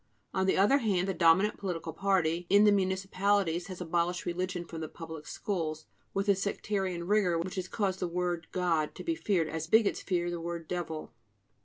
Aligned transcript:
On 0.33 0.47
the 0.47 0.57
other 0.57 0.79
hand, 0.79 1.07
the 1.07 1.13
dominant 1.13 1.57
political 1.59 1.93
party 1.93 2.47
in 2.49 2.63
the 2.63 2.71
municipalities 2.71 3.67
has 3.67 3.79
abolished 3.79 4.25
religion 4.25 4.65
from 4.65 4.81
the 4.81 4.89
public 4.89 5.27
schools 5.27 5.85
with 6.11 6.27
a 6.27 6.33
sectarian 6.33 7.05
rigor 7.05 7.37
which 7.37 7.69
causes 7.69 7.99
the 7.99 8.07
word 8.07 8.47
"God" 8.51 8.95
to 8.95 9.03
be 9.03 9.13
feared 9.13 9.47
as 9.47 9.67
bigots 9.67 10.01
fear 10.01 10.31
the 10.31 10.41
word 10.41 10.67
"devil." 10.67 11.13